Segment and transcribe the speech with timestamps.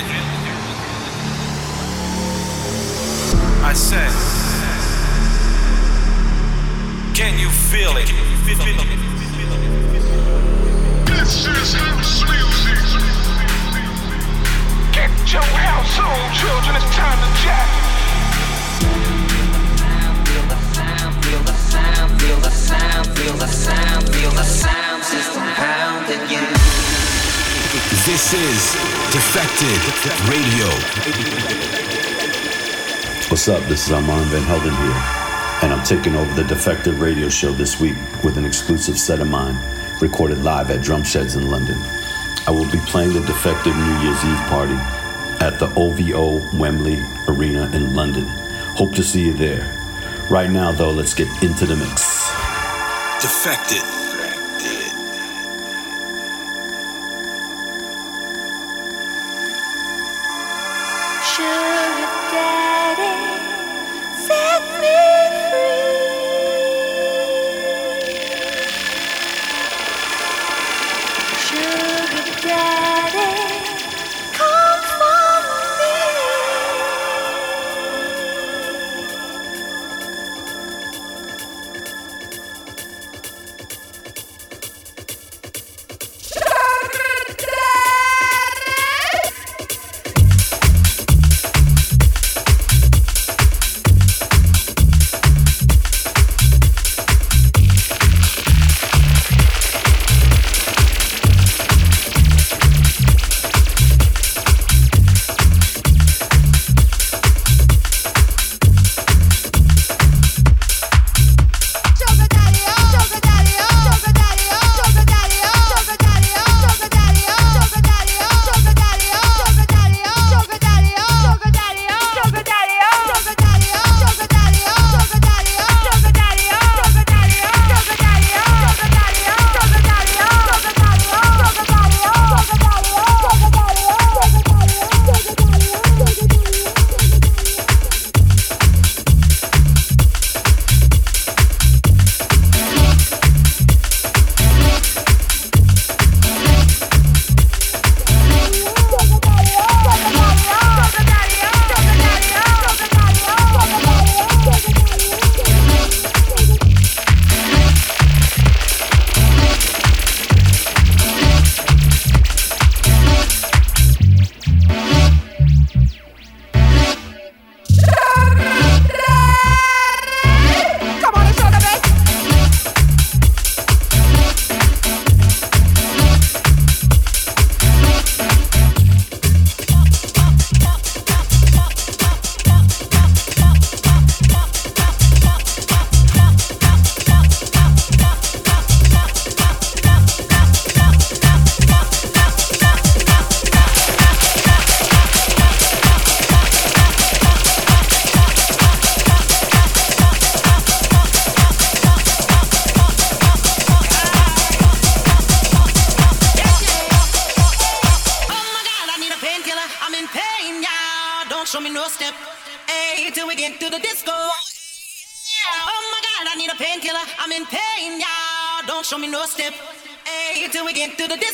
[0.00, 0.29] Давайте.
[28.30, 30.68] This is Defected Radio.
[33.28, 33.60] What's up?
[33.64, 37.80] This is Armand Van Helden here, and I'm taking over the Defected Radio show this
[37.80, 39.56] week with an exclusive set of mine,
[40.00, 41.76] recorded live at Drumsheds in London.
[42.46, 44.76] I will be playing the Defected New Year's Eve party
[45.44, 48.26] at the OVO Wembley Arena in London.
[48.76, 49.66] Hope to see you there.
[50.30, 52.30] Right now, though, let's get into the mix.
[53.20, 53.99] Defected.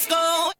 [0.08, 0.52] go.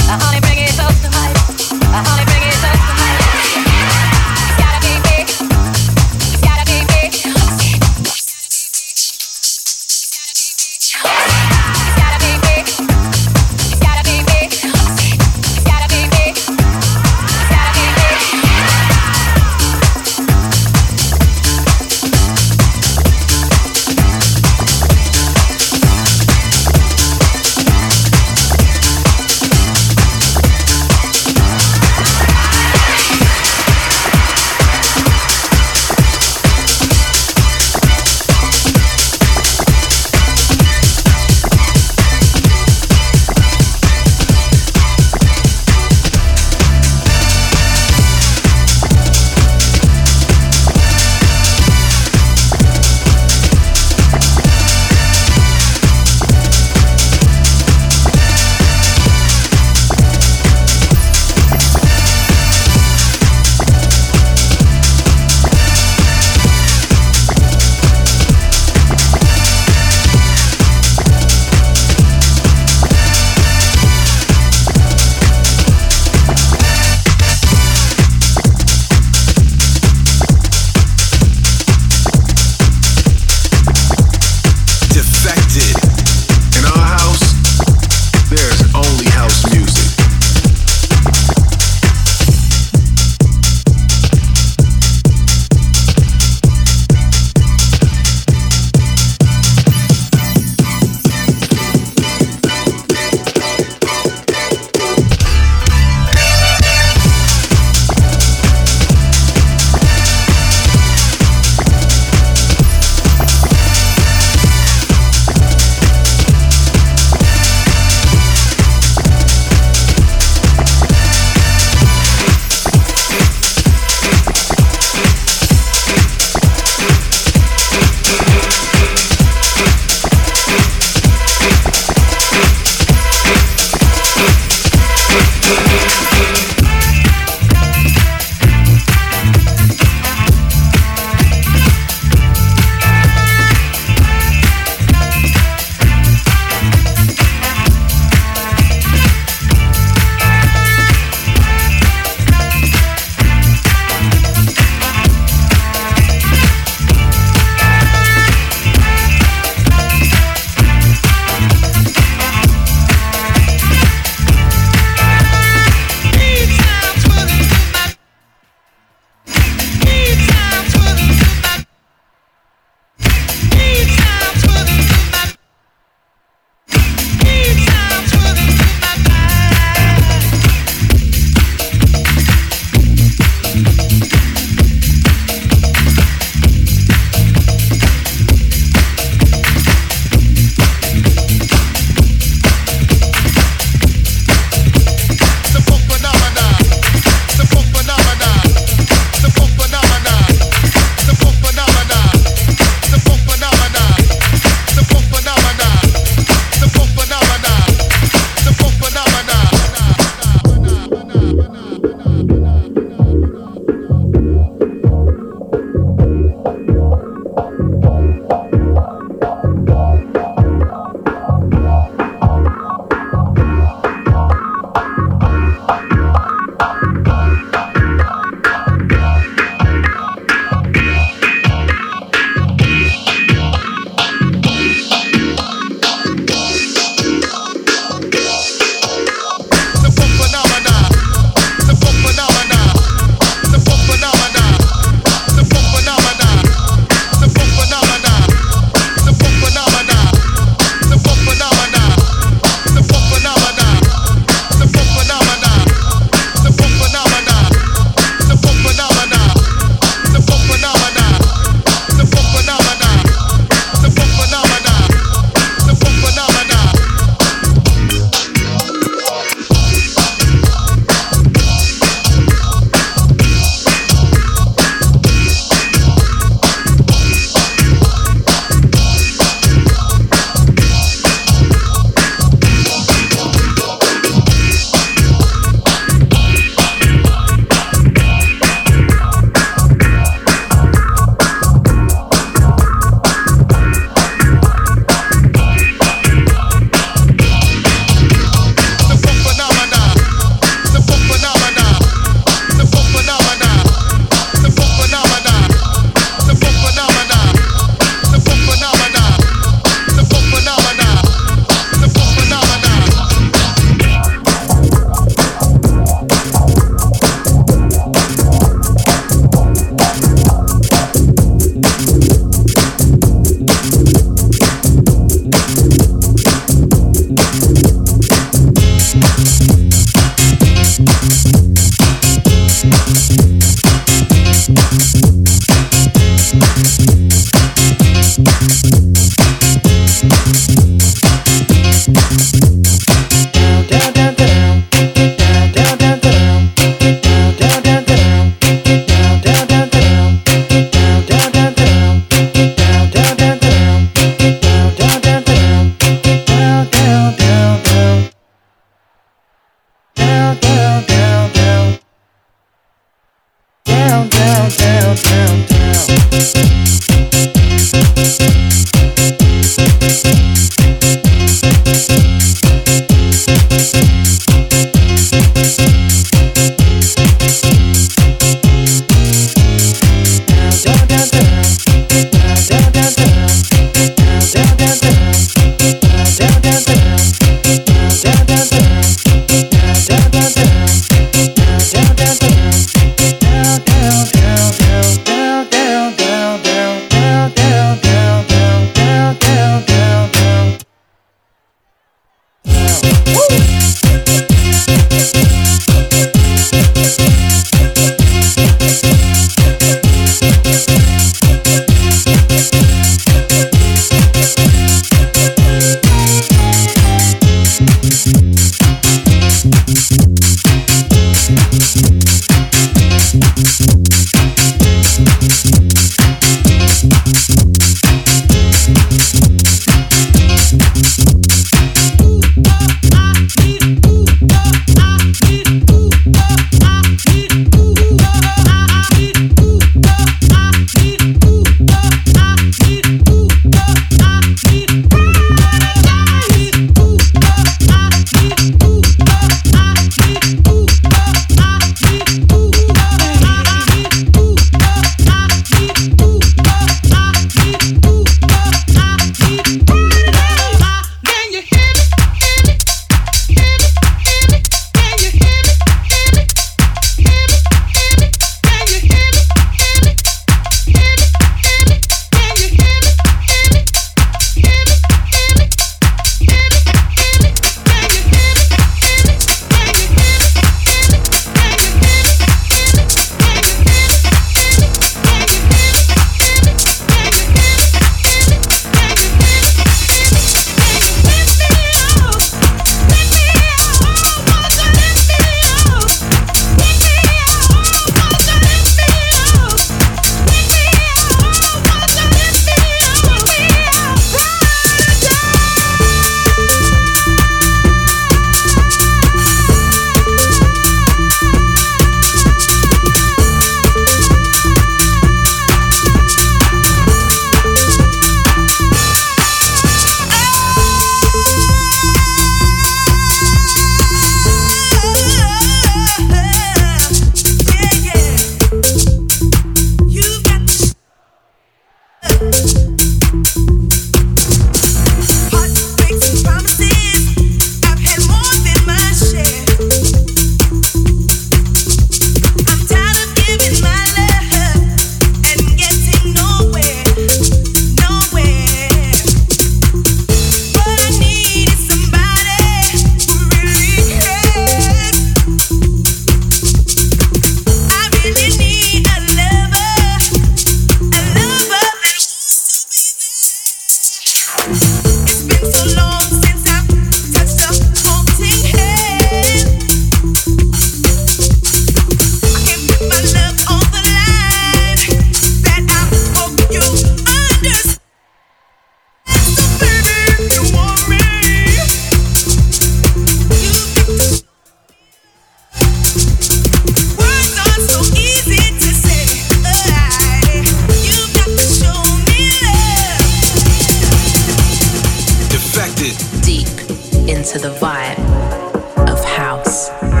[599.61, 600.00] Peace.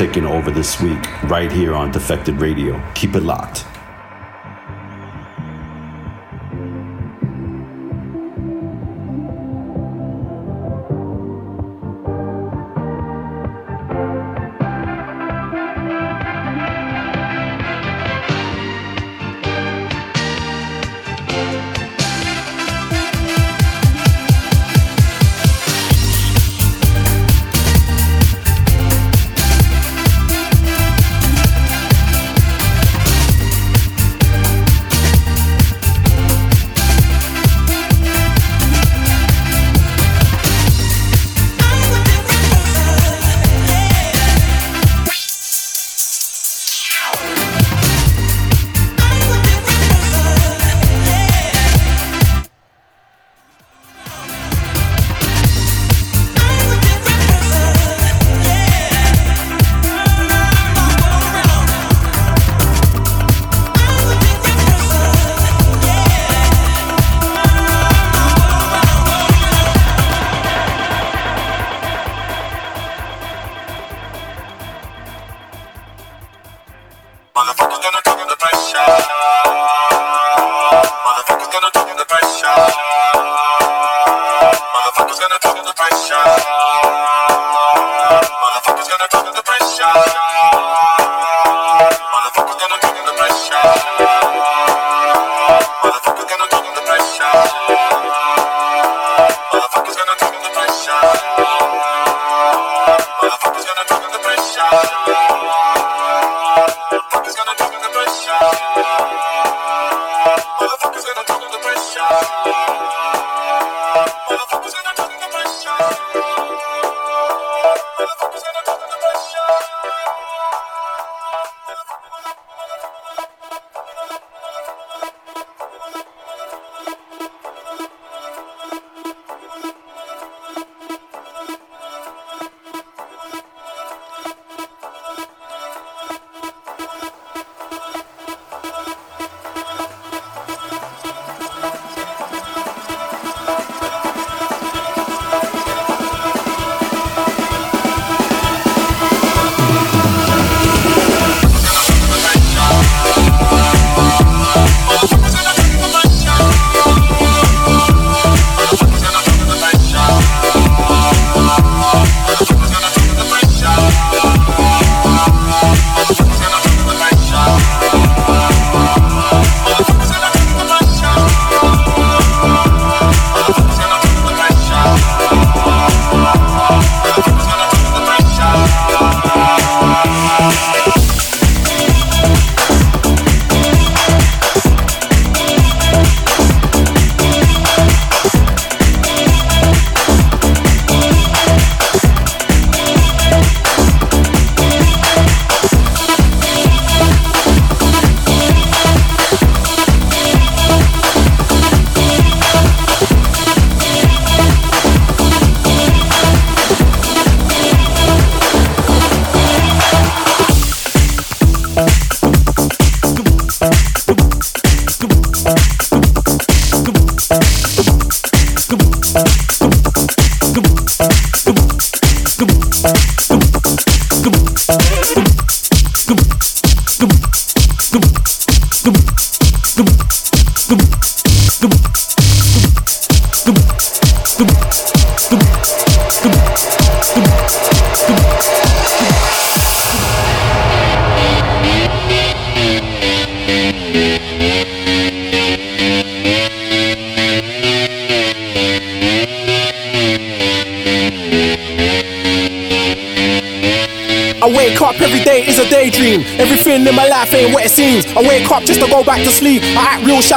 [0.00, 2.82] taking over this week right here on Defected Radio.
[2.94, 3.69] Keep it locked.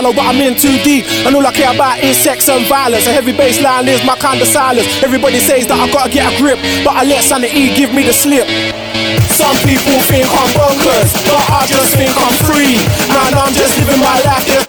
[0.04, 1.06] Shallow, but I'm in too deep.
[1.26, 3.08] And all I care about is sex and violence.
[3.08, 4.88] A heavy bass line is my kind of silence.
[5.04, 8.14] Everybody says that I gotta get a grip, but I let sanity give me the
[8.14, 8.48] slip.
[9.32, 12.76] Some people think I'm bonkers, but I just think I'm free.
[13.10, 14.63] Man, I'm just living my life.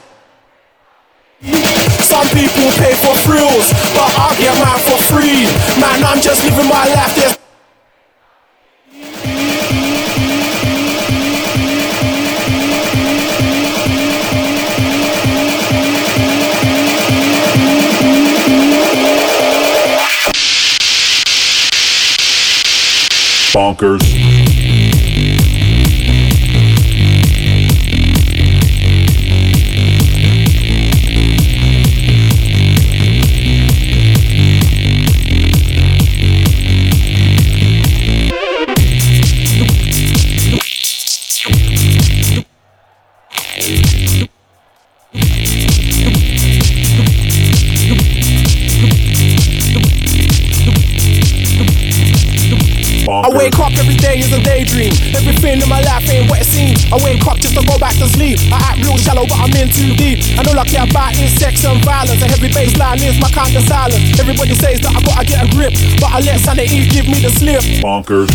[67.94, 68.34] Bonkers.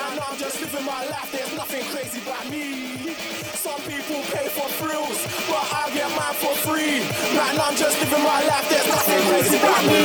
[0.00, 0.12] Free.
[0.12, 3.14] And I'm just living my life, there's nothing crazy about me.
[3.54, 7.00] Some people pay for thrills, but I get mine for free.
[7.36, 10.00] Man, I'm just living my life, there's nothing crazy about me.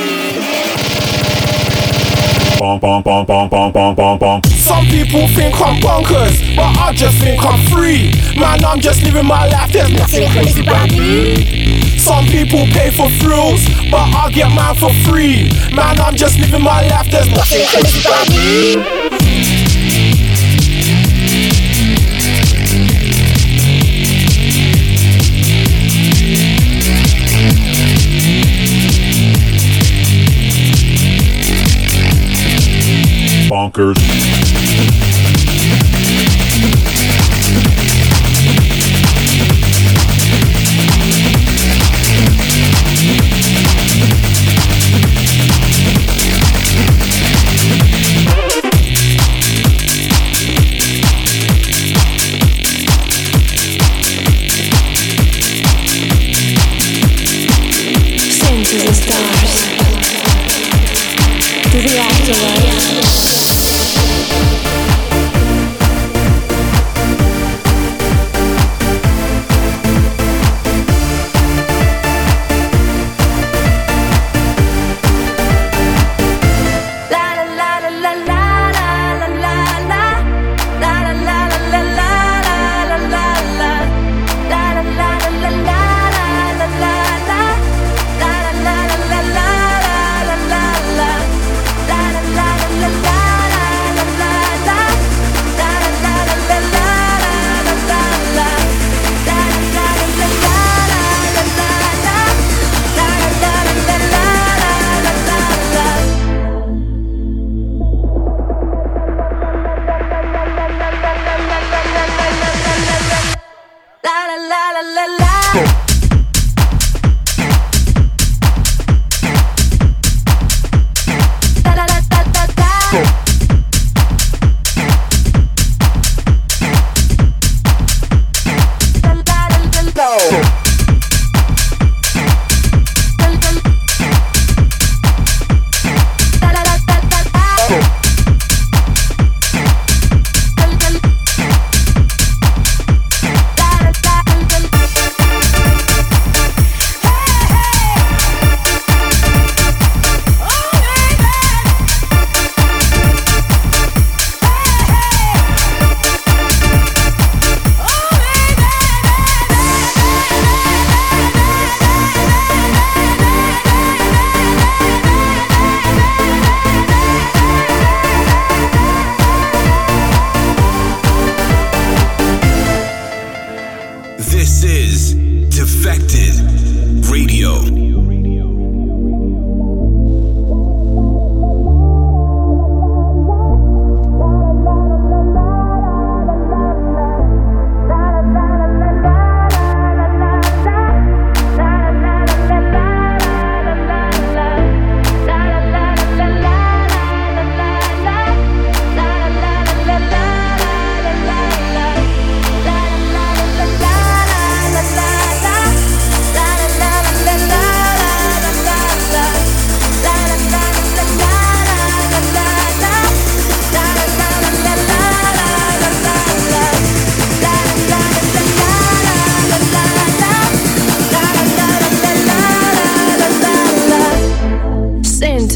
[2.56, 4.46] Bonk, bonk, bonk, bonk, bonk, bonk, bonk, bonk.
[4.46, 8.12] Some people think I'm bonkers, but I just think I'm free.
[8.38, 11.98] Man, I'm just living my life, there's nothing crazy about me.
[11.98, 15.50] Some people pay for thrills, but I get mine for free.
[15.74, 19.05] Man, I'm just living my life, there's nothing crazy about me.
[33.66, 34.45] Bonkers.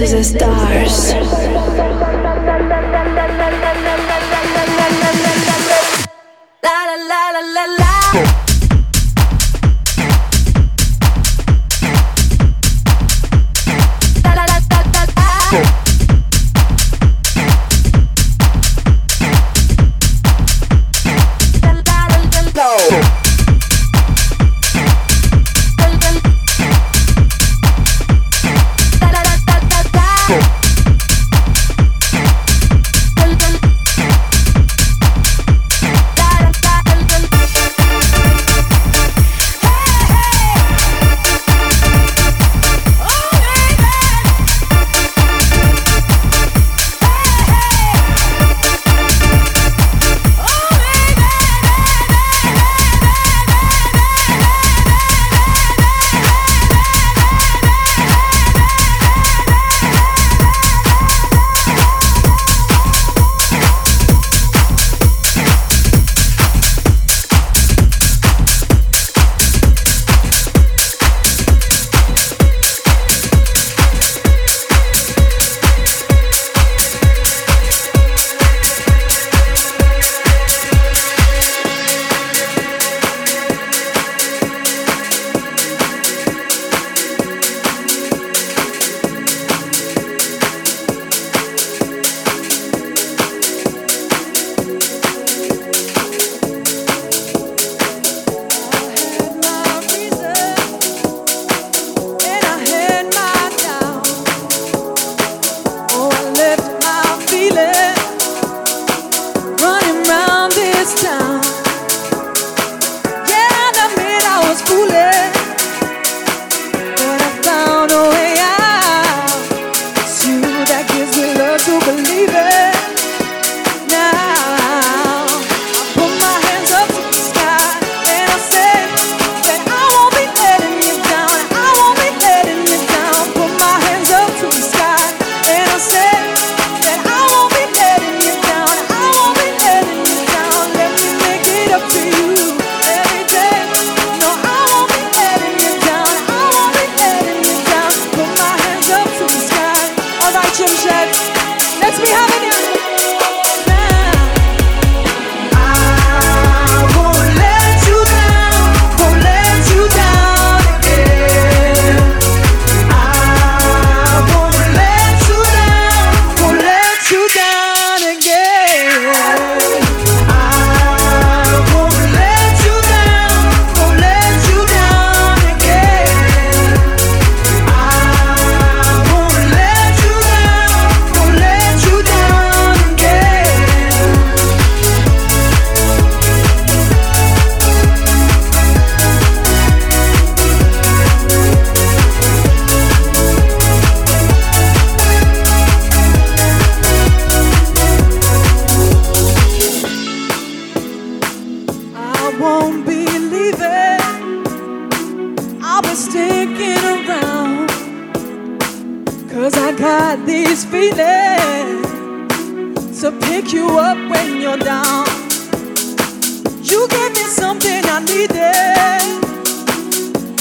[0.00, 1.39] faces as stars.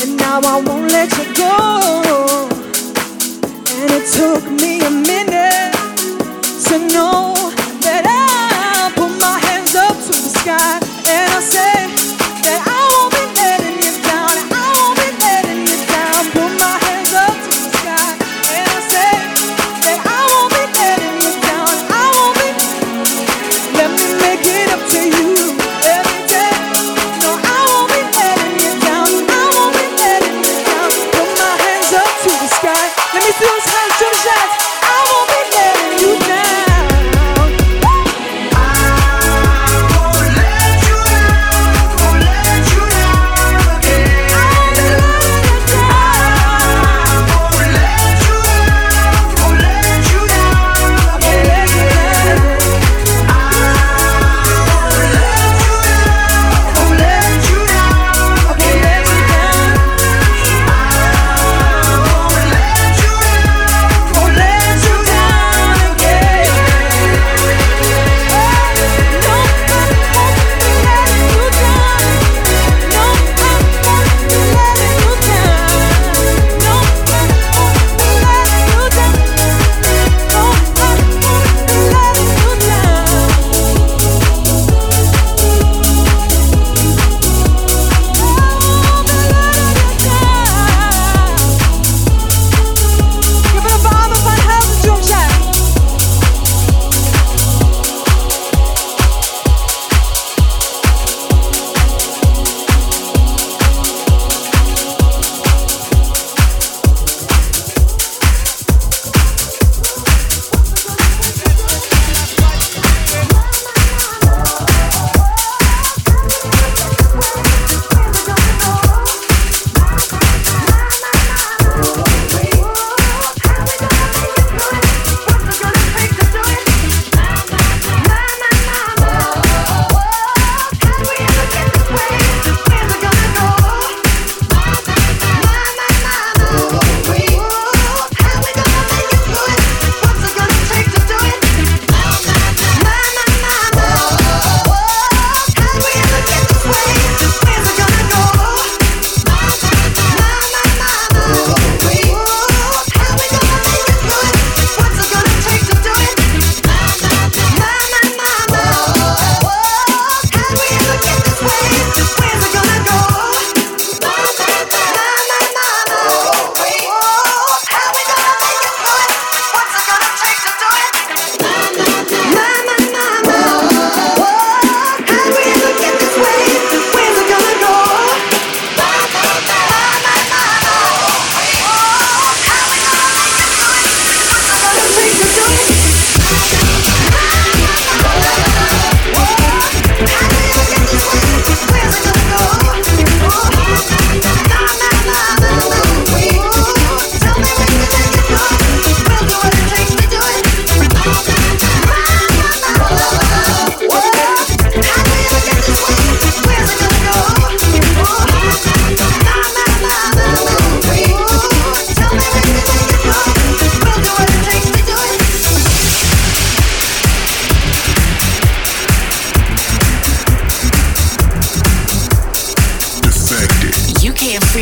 [0.02, 2.50] and now I won't let you go.
[3.72, 4.69] And it took me.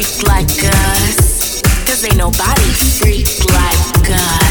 [0.03, 1.61] freak like us.
[1.85, 2.61] Cause ain't nobody
[2.99, 4.46] freak like us.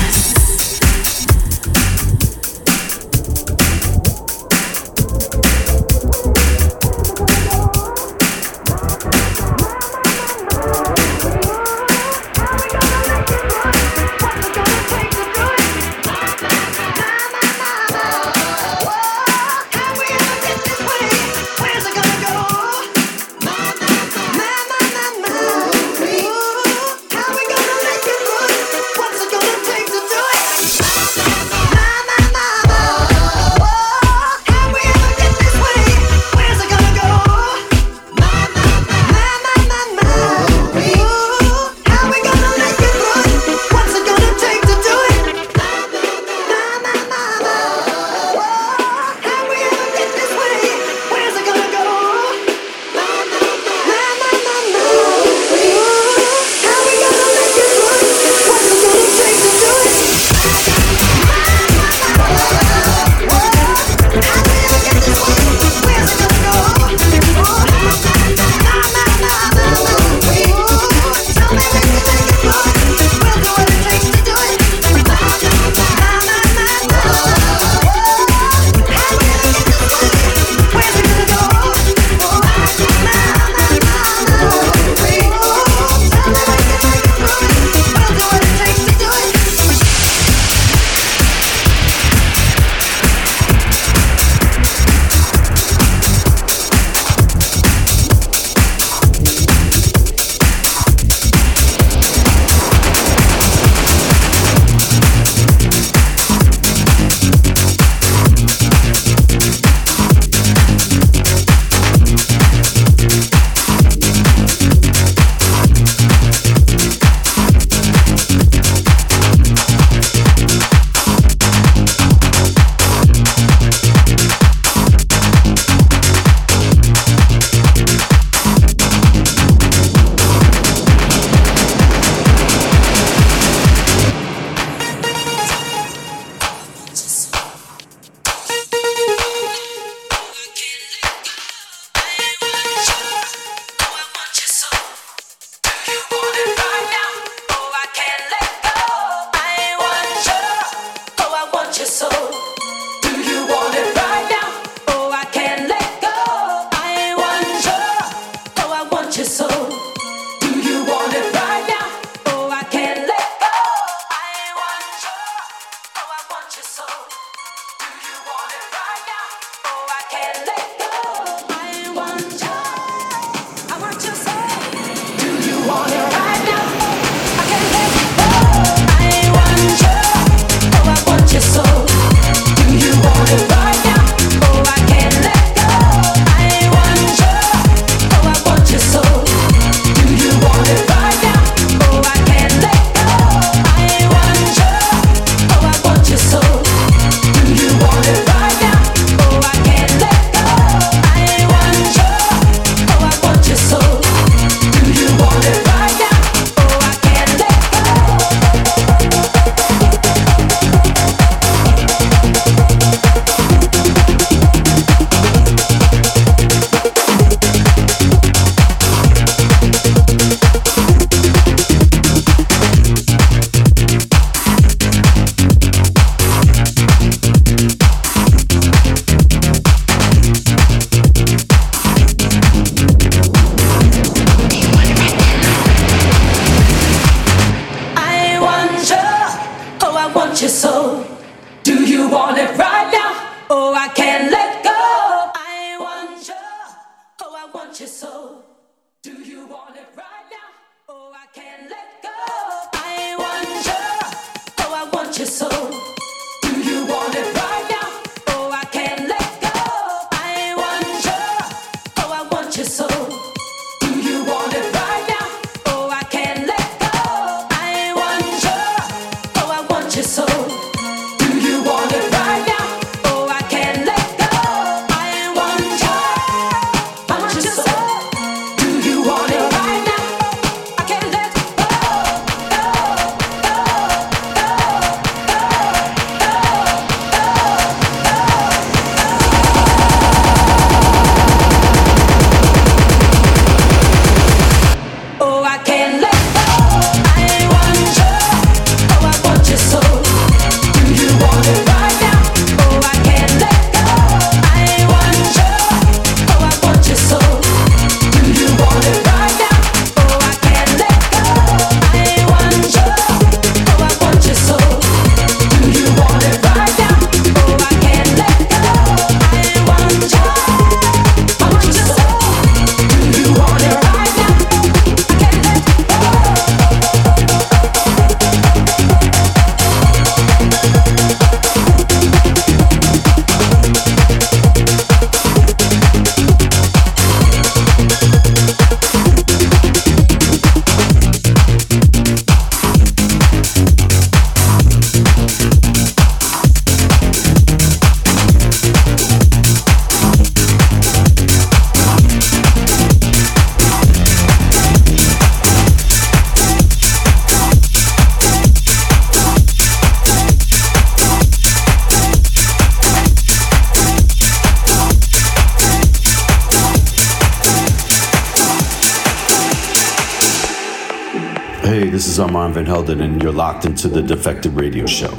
[372.53, 375.15] Van Helden, and you're locked into the Defected Radio Show.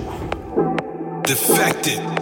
[1.23, 2.16] Defected.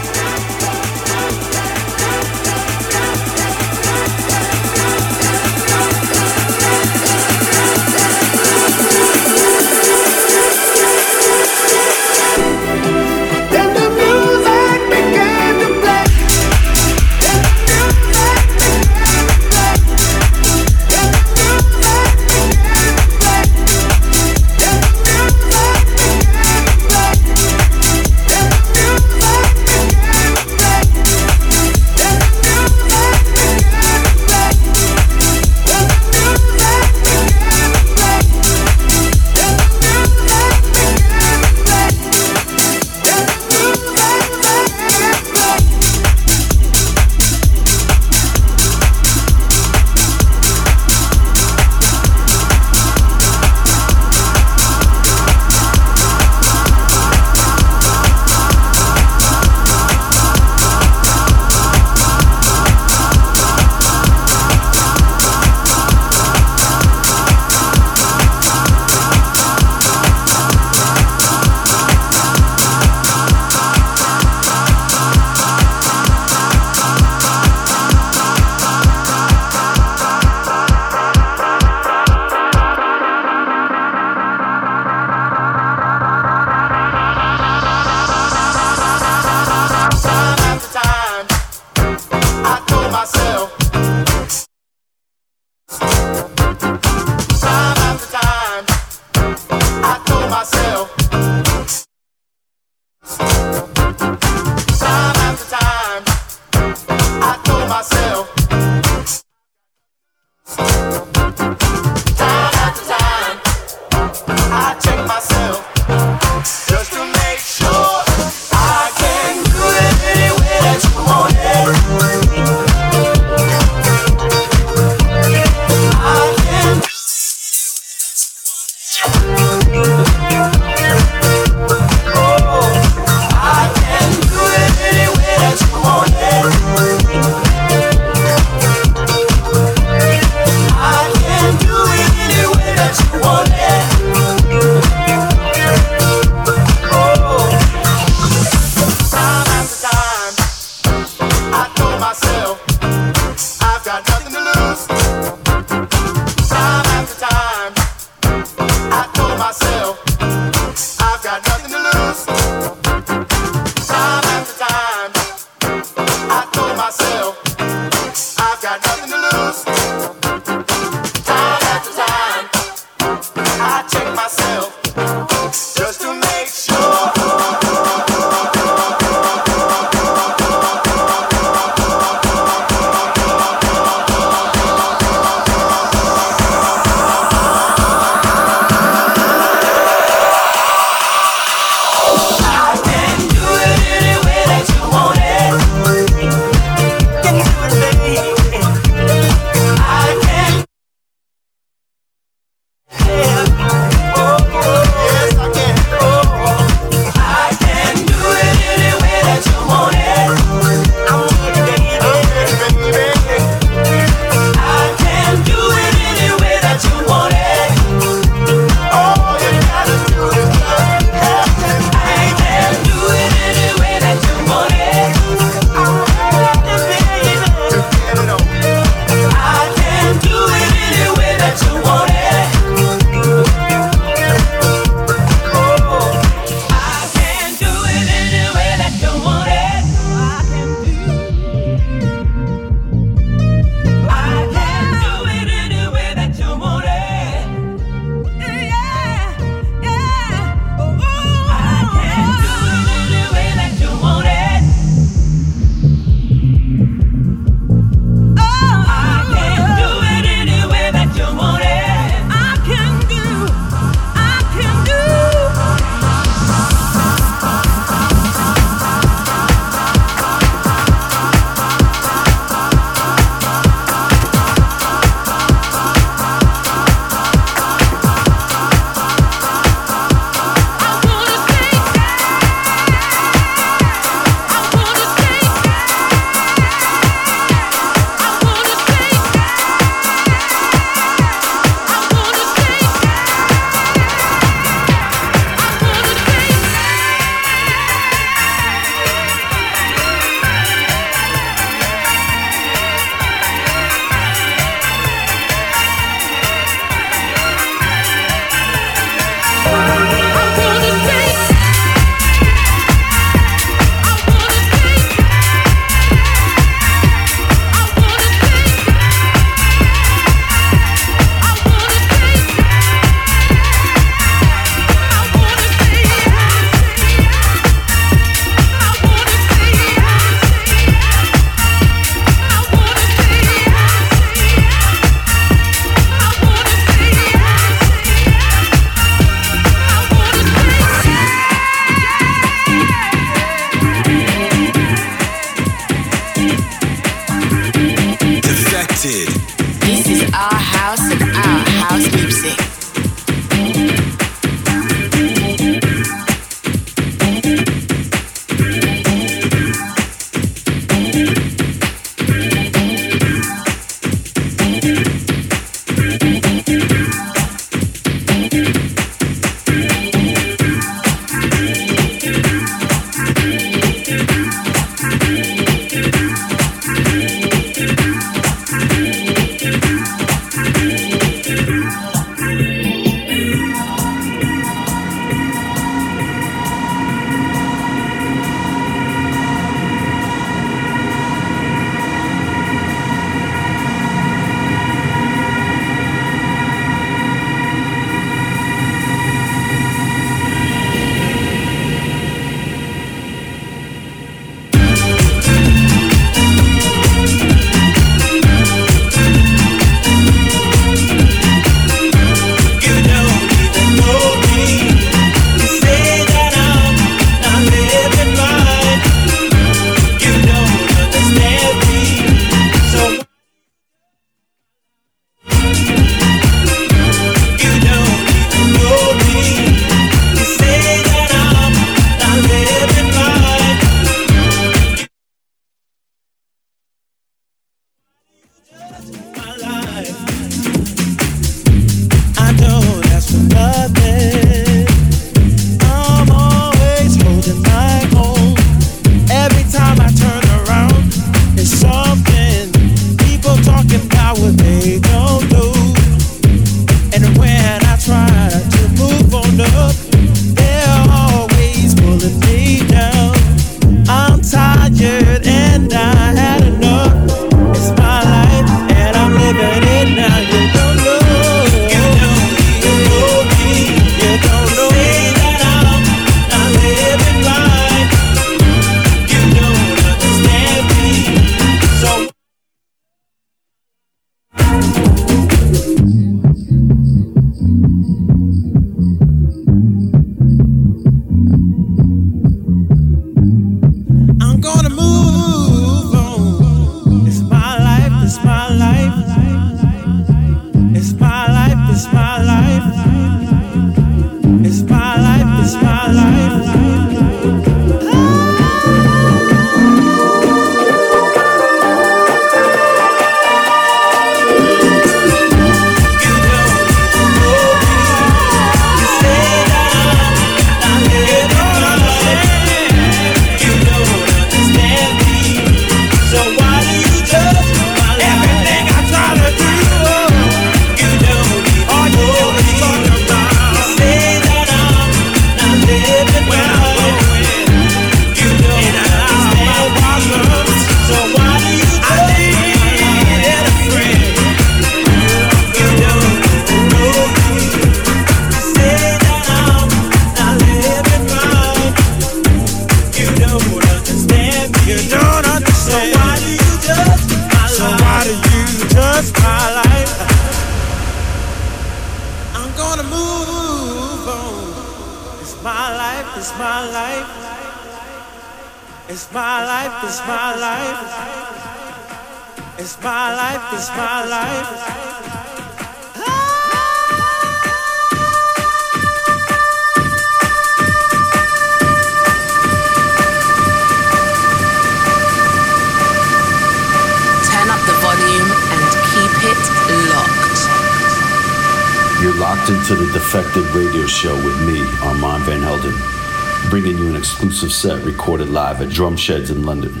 [597.34, 600.00] exclusive set recorded live at Drumsheds in London.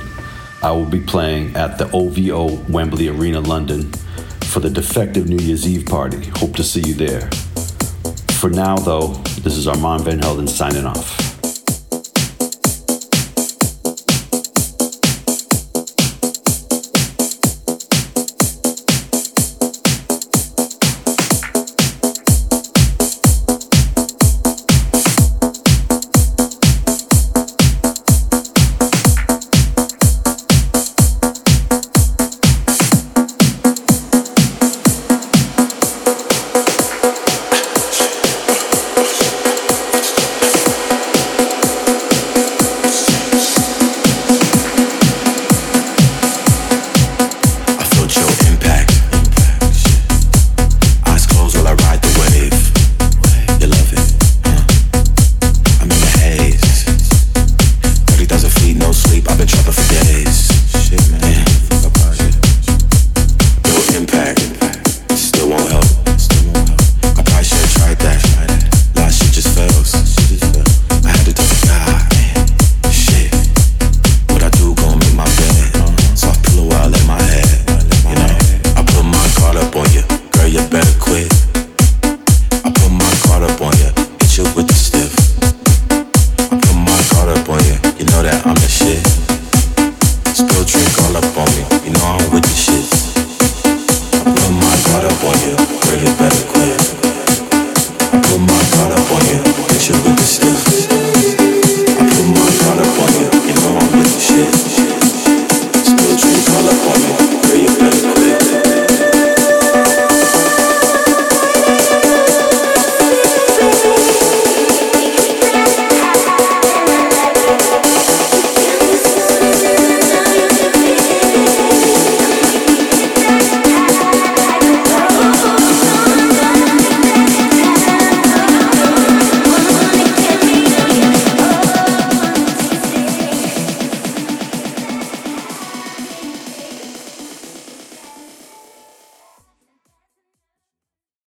[0.62, 3.90] I will be playing at the OVO Wembley Arena, London
[4.44, 6.28] for the Defected New Year's Eve party.
[6.36, 7.28] Hope to see you there.
[8.38, 11.23] For now, though, this is Armand Van Helden signing off.